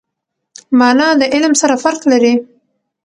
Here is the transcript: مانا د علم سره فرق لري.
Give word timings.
مانا 0.79 1.07
د 1.19 1.23
علم 1.33 1.53
سره 1.61 1.75
فرق 1.83 2.01
لري. 2.11 2.33